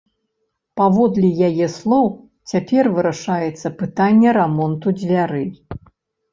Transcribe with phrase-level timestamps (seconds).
[0.79, 2.09] Паводле яе слоў,
[2.53, 5.49] цяпер вырашаецца пытанне рамонту дзвярэй.